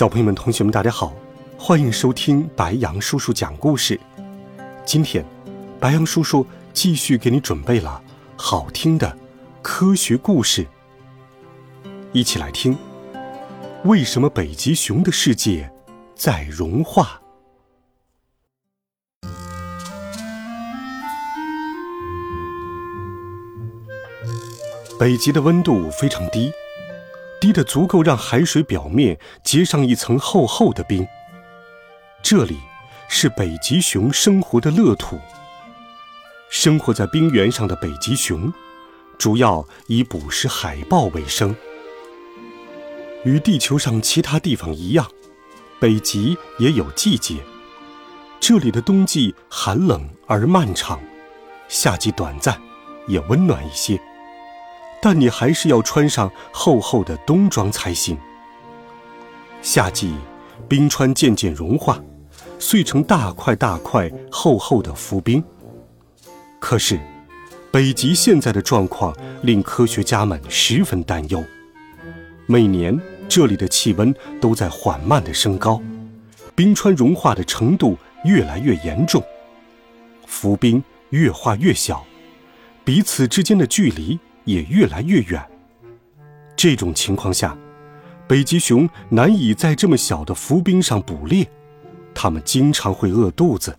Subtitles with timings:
[0.00, 1.12] 小朋友们、同学们，大家好，
[1.58, 4.00] 欢迎收听白羊叔叔讲故事。
[4.82, 5.22] 今天，
[5.78, 8.02] 白羊叔叔继续给你准备了
[8.34, 9.14] 好听的
[9.60, 10.66] 科学故事，
[12.14, 12.78] 一起来听：
[13.84, 15.70] 为什么北极熊的世界
[16.14, 17.20] 在融化？
[24.98, 26.50] 北极的温度非常低。
[27.40, 31.06] 低的足够让海水表面结上一层厚厚的冰。
[32.22, 32.58] 这里
[33.08, 35.18] 是北极熊生活的乐土。
[36.50, 38.52] 生活在冰原上的北极熊，
[39.16, 41.56] 主要以捕食海豹为生。
[43.24, 45.06] 与地球上其他地方一样，
[45.80, 47.36] 北极也有季节。
[48.38, 51.00] 这里的冬季寒冷而漫长，
[51.68, 52.60] 夏季短暂，
[53.06, 54.00] 也温暖一些。
[55.02, 58.18] 但你还是要穿上厚厚的冬装才行。
[59.62, 60.14] 夏季，
[60.68, 62.02] 冰川渐渐融化，
[62.58, 65.42] 碎成大块大块厚厚的浮冰。
[66.58, 67.00] 可是，
[67.70, 71.42] 北极现在的状况令科学家们十分担忧。
[72.46, 75.80] 每年，这里的气温都在缓慢地升高，
[76.54, 79.22] 冰川融化的程度越来越严重，
[80.26, 82.04] 浮冰越化越小，
[82.84, 84.18] 彼此之间的距离。
[84.44, 85.42] 也越来越远。
[86.56, 87.56] 这种情况下，
[88.28, 91.46] 北极熊难以在这么小的浮冰上捕猎，
[92.14, 93.76] 它们经常会饿肚子。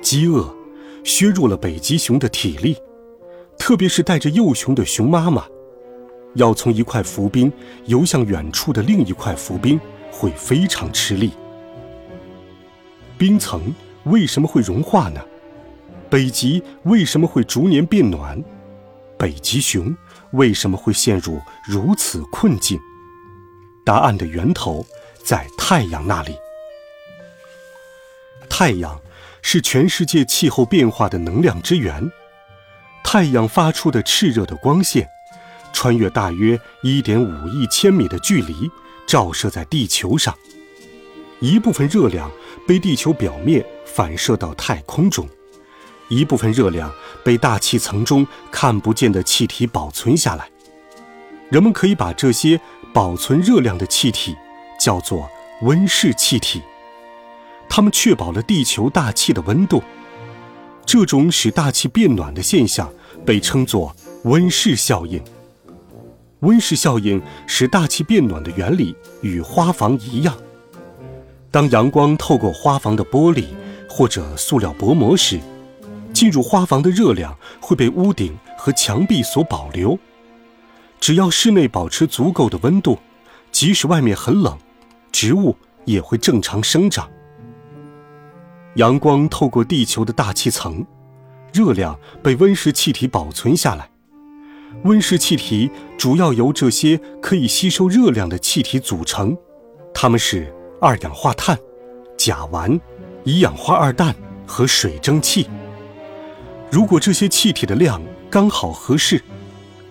[0.00, 0.54] 饥饿
[1.02, 2.76] 削弱了北极熊的体力，
[3.58, 5.44] 特别是带着幼熊的熊妈妈，
[6.34, 7.52] 要从一块浮冰
[7.86, 9.80] 游向远处的另一块浮冰，
[10.12, 11.32] 会非常吃力。
[13.16, 13.74] 冰层
[14.04, 15.20] 为什么会融化呢？
[16.10, 18.42] 北极为什么会逐年变暖？
[19.18, 19.96] 北极熊
[20.32, 22.78] 为什么会陷入如此困境？
[23.84, 24.84] 答案的源头
[25.24, 26.36] 在太阳那里。
[28.48, 29.00] 太阳
[29.42, 32.10] 是全世界气候变化的能量之源。
[33.02, 35.08] 太阳发出的炽热的光线，
[35.72, 38.70] 穿越大约1.5亿千米的距离，
[39.06, 40.34] 照射在地球上。
[41.40, 42.30] 一部分热量
[42.66, 45.28] 被地球表面反射到太空中。
[46.08, 46.92] 一部分热量
[47.24, 50.48] 被大气层中看不见的气体保存下来，
[51.50, 52.60] 人们可以把这些
[52.92, 54.36] 保存热量的气体
[54.78, 55.28] 叫做
[55.62, 56.62] 温室气体，
[57.68, 59.82] 它们确保了地球大气的温度。
[60.84, 62.92] 这种使大气变暖的现象
[63.24, 65.22] 被称作温室效应。
[66.40, 70.36] 温室效应使大气变暖的原理与花房一样，
[71.50, 73.46] 当阳光透过花房的玻璃
[73.88, 75.40] 或者塑料薄膜时。
[76.14, 79.98] 进入花房的热量会被屋顶和墙壁所保留。
[81.00, 82.98] 只要室内保持足够的温度，
[83.52, 84.56] 即使外面很冷，
[85.12, 85.54] 植物
[85.84, 87.10] 也会正常生长。
[88.76, 90.84] 阳光透过地球的大气层，
[91.52, 93.90] 热量被温室气体保存下来。
[94.84, 99.36] 温室气体主要由这些可以吸收热量的气体组成，
[99.92, 101.56] 它们是二氧化碳、
[102.16, 102.80] 甲烷、
[103.24, 104.14] 一氧化二氮
[104.46, 105.46] 和水蒸气。
[106.74, 109.22] 如果这些气体的量刚好合适，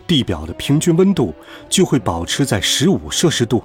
[0.05, 1.33] 地表的平均温度
[1.69, 3.63] 就会保持在十五摄氏度。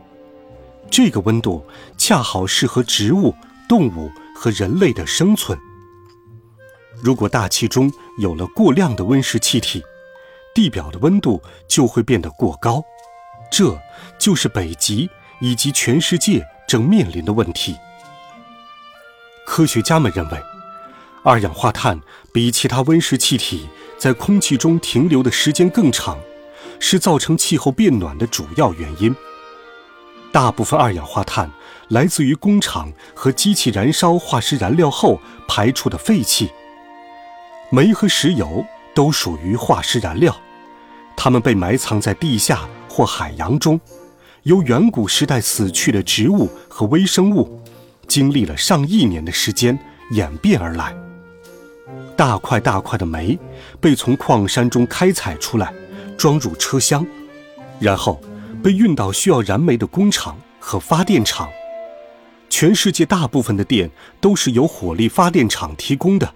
[0.88, 3.34] 这个温度恰好适合植物、
[3.68, 5.58] 动物和人类的生存。
[7.02, 9.82] 如果大气中有了过量的温室气体，
[10.54, 12.80] 地表的温度就会变得过高。
[13.50, 13.76] 这
[14.16, 15.10] 就是北极
[15.40, 17.74] 以及全世界正面临的问题。
[19.44, 20.40] 科学家们认为。
[21.28, 22.00] 二氧化碳
[22.32, 26.18] 比其他温室气体在空气中停留的时间更长，
[26.80, 29.14] 是造成气候变暖的主要原因。
[30.32, 31.50] 大部分二氧化碳
[31.88, 36.48] 来自于工厂和机器燃烧化石燃料后排出的废气。
[37.70, 38.64] 煤和石油
[38.94, 40.34] 都属于化石燃料，
[41.14, 43.78] 它们被埋藏在地下或海洋中，
[44.44, 47.62] 由远古时代死去的植物和微生物，
[48.06, 49.78] 经历了上亿年的时间
[50.12, 50.96] 演变而来。
[52.18, 53.38] 大块大块的煤
[53.80, 55.72] 被从矿山中开采出来，
[56.16, 57.06] 装入车厢，
[57.78, 58.20] 然后
[58.60, 61.48] 被运到需要燃煤的工厂和发电厂。
[62.50, 63.88] 全世界大部分的电
[64.20, 66.34] 都是由火力发电厂提供的。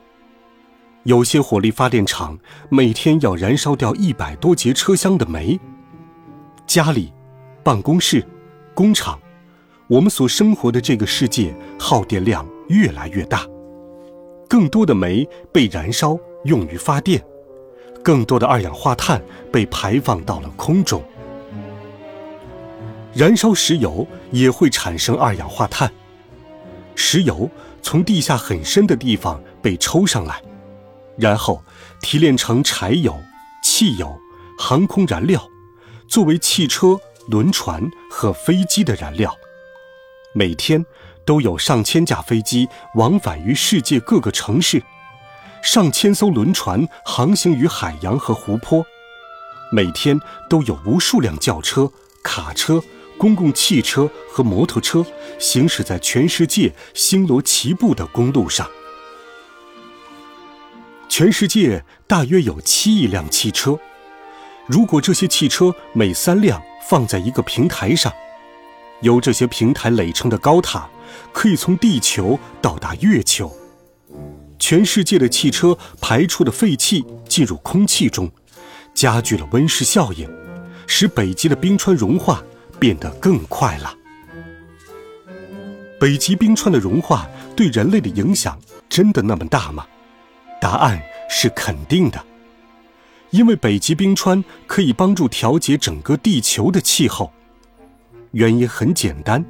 [1.02, 2.38] 有些火力发电厂
[2.68, 5.58] 每天要燃烧掉一百多节车厢的煤。
[6.64, 7.12] 家里、
[7.64, 8.24] 办公室、
[8.72, 9.18] 工厂，
[9.88, 13.44] 我们所生活的这个世界耗电量越来越大，
[14.52, 16.14] 更多的煤被燃烧
[16.44, 17.24] 用于发电，
[18.04, 19.18] 更多的二氧化碳
[19.50, 21.02] 被排放到了空中。
[23.14, 25.90] 燃烧石油也会产生二氧化碳。
[26.94, 27.50] 石油
[27.80, 30.42] 从地下很深的地方被抽上来，
[31.16, 31.64] 然后
[32.02, 33.18] 提炼成柴油、
[33.64, 34.14] 汽油、
[34.58, 35.42] 航空燃料，
[36.06, 39.34] 作为汽车、轮船和飞机的燃料。
[40.34, 40.84] 每天
[41.24, 44.82] 都有上千架飞机往返于世界各个城市，
[45.62, 48.84] 上千艘轮船航行于海洋和湖泊。
[49.70, 51.90] 每天都有无数辆轿车、
[52.22, 52.82] 卡车。
[53.18, 55.06] 公共汽车和摩托车
[55.38, 58.68] 行驶在全世界星罗棋布的公路上。
[61.08, 63.78] 全世界大约有七亿辆汽车。
[64.66, 68.12] 如果这些汽车每三辆放在一个平台上，
[69.02, 70.90] 由这些平台垒成的高塔
[71.32, 73.50] 可以从地球到达月球。
[74.58, 78.30] 全世界的汽车排出的废气进入空气中，
[78.94, 80.28] 加剧了温室效应，
[80.86, 82.42] 使北极的冰川融化。
[82.78, 83.94] 变得更快了。
[86.00, 88.58] 北极冰川的融化对人类的影响
[88.88, 89.86] 真的那么大吗？
[90.60, 91.00] 答案
[91.30, 92.20] 是肯定的，
[93.30, 97.32] 因为北极冰川可以帮助调节整个地球的气候。
[98.32, 99.44] 原因很简单，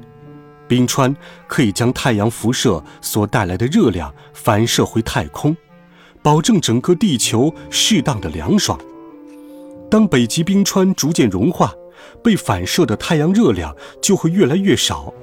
[0.67, 1.15] 冰川
[1.47, 5.55] 可以将太阳辐射所带来的热量反射回太空，
[6.21, 8.79] 保证整个地球适当的凉爽。
[9.89, 11.73] 当北极冰川逐渐融化。
[12.21, 15.13] 被反射的太阳热量就会越来越少，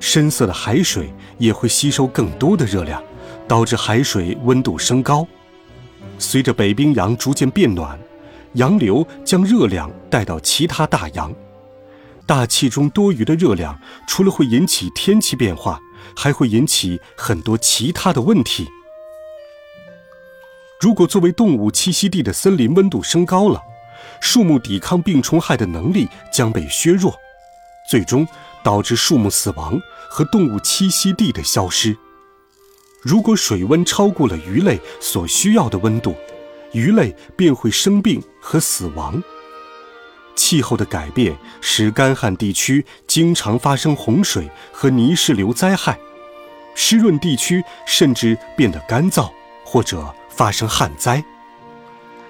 [0.00, 3.02] 深色的海水也会吸收更多的热量，
[3.46, 5.26] 导致海水温度升高。
[6.18, 7.98] 随着北冰洋逐渐变暖，
[8.54, 11.30] 洋流将热量带到其他大洋。
[12.26, 15.78] 大气中多余的热量除了会引起天气变化，
[16.16, 18.66] 还会引起很多其他的问题。
[20.80, 23.60] 如果作为动物栖息地的森林温度升高了，
[24.20, 27.14] 树木抵抗病虫害的能力将被削弱，
[27.90, 28.26] 最终
[28.62, 29.78] 导致树木死亡
[30.08, 31.96] 和动物栖息地的消失。
[33.02, 36.14] 如果水温超过了鱼类所需要的温度，
[36.72, 39.22] 鱼类便会生病和死亡。
[40.34, 45.98] 气候的改变使干旱地区经常发生洪水和泥石流灾害，
[46.74, 49.30] 湿润地区甚至变得干燥
[49.64, 51.24] 或者发生旱灾。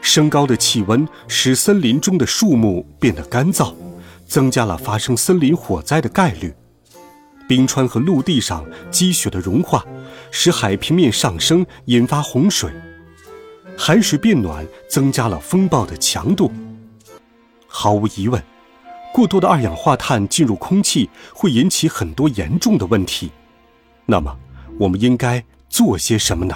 [0.00, 3.74] 升高的气温使森林中的树木变得干燥，
[4.26, 6.54] 增加了发生森林火灾的概率。
[7.48, 9.84] 冰川和陆地上积雪的融化，
[10.30, 12.70] 使海平面上升，引发洪水。
[13.76, 16.52] 海水变暖，增加了风暴的强度。
[17.76, 18.40] 毫无疑问，
[19.12, 23.32] 过多的二氧化碳进入空气会引起很多严重的问题。
[24.06, 24.32] 那么，
[24.78, 26.54] 我们应该做些什么呢？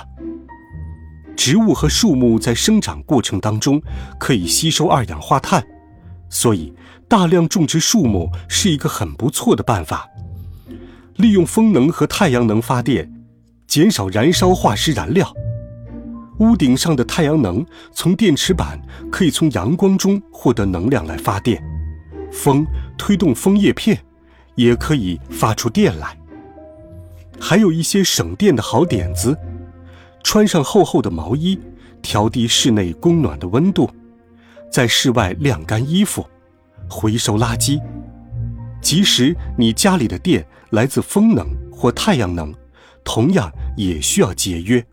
[1.37, 3.83] 植物和树木在生长过程当中
[4.17, 5.67] 可以吸收二氧化碳，
[6.31, 6.73] 所以
[7.09, 10.09] 大量种植树木是一个很不错的办法。
[11.17, 13.13] 利用风能和太阳能发电，
[13.67, 15.35] 减少燃烧化石燃料。
[16.39, 18.81] 屋顶上的太阳能从电池板
[19.11, 21.63] 可以从阳光中获得能量来发电，
[22.33, 22.67] 风
[22.97, 23.99] 推动枫叶片
[24.55, 26.17] 也可以发出电来。
[27.41, 29.37] 还有一些省电的好点子。
[30.25, 31.59] 穿上厚厚的毛衣，
[32.03, 33.89] 调低室内供暖的温度，
[34.71, 36.27] 在室外晾干衣服，
[36.91, 37.81] 回收垃圾。
[38.83, 42.53] 即使你家里的电来自风能或太阳能，
[43.05, 44.85] 同样也需要节约，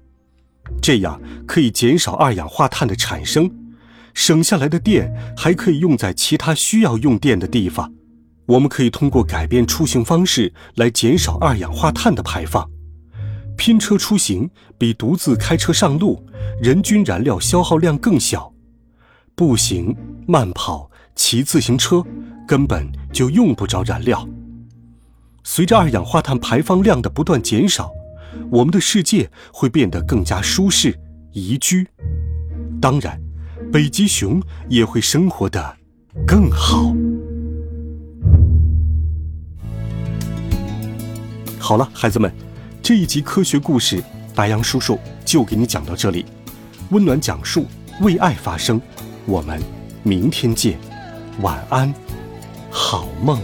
[0.81, 3.50] 这样可以减少二氧化碳的产生，
[4.13, 7.91] 省下来的电还可以用在其他需要用电的地方。
[8.45, 12.69] 我们可以通过改变出行方式来减少二氧化碳的排放。
[13.57, 16.24] 拼车出行比独自开车上路，
[16.62, 18.53] 人均燃料消耗量更小。
[19.34, 19.95] 步行、
[20.27, 22.03] 慢跑、骑自行车
[22.48, 24.27] 根本就用不着燃料。
[25.43, 27.91] 随着二氧化碳排放量的不断减少，
[28.51, 30.98] 我们的世界会变得更加舒适、
[31.32, 31.88] 宜居。
[32.82, 33.20] 当然，
[33.72, 35.77] 北极熊也会生活的
[36.25, 36.94] 更好。
[41.60, 42.32] 好了，孩子们。
[42.84, 44.04] 这一集科学故事，
[44.36, 46.24] 白杨叔叔就给你讲到这里。
[46.92, 47.65] 温暖讲述，
[48.01, 48.80] 为爱发声。
[49.25, 49.60] 我们
[50.04, 50.77] 明天见，
[51.42, 51.92] 晚安，
[52.70, 53.42] 好梦。